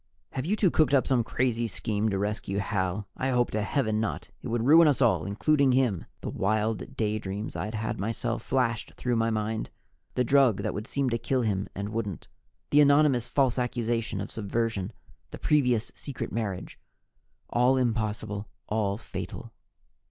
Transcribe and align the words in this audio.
"Have 0.31 0.47
you 0.47 0.55
two 0.55 0.71
cooked 0.71 0.95
up 0.95 1.05
some 1.05 1.23
crazy 1.23 1.67
scheme 1.67 2.09
to 2.09 2.17
rescue 2.17 2.57
Hal? 2.57 3.07
I 3.15 3.29
hope 3.29 3.51
to 3.51 3.61
heaven 3.61 3.99
not! 3.99 4.31
It 4.41 4.47
would 4.47 4.65
ruin 4.65 4.87
all 4.87 4.89
of 4.89 5.21
us, 5.23 5.27
including 5.27 5.73
him!" 5.73 6.05
The 6.21 6.31
wild 6.31 6.95
daydreams 6.97 7.55
I'd 7.55 7.75
had 7.75 7.99
myself 7.99 8.41
flashed 8.41 8.95
through 8.95 9.15
my 9.17 9.29
mind 9.29 9.69
the 10.15 10.23
drug 10.23 10.63
that 10.63 10.73
would 10.73 10.87
seem 10.87 11.11
to 11.11 11.19
kill 11.19 11.43
him 11.43 11.67
and 11.75 11.89
wouldn't, 11.89 12.29
the 12.71 12.81
anonymous 12.81 13.27
false 13.27 13.59
accusation 13.59 14.19
of 14.19 14.31
subversion, 14.31 14.91
the 15.29 15.37
previous 15.37 15.91
secret 15.93 16.31
marriage. 16.31 16.79
All 17.51 17.77
impossible, 17.77 18.47
all 18.67 18.97
fatal. 18.97 19.51